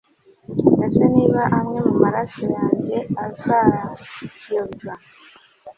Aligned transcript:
ese 0.85 1.03
niba 1.13 1.41
amwe 1.57 1.79
mu 1.87 1.93
maraso 2.03 2.43
yange 2.55 2.97
azayobywa 3.25 4.93